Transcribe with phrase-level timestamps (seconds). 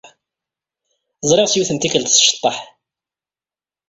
[1.29, 2.57] Ẓriɣ-tt yiwet n tikkelt tceṭṭeḥ.